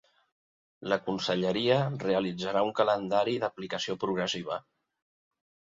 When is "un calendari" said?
2.71-3.39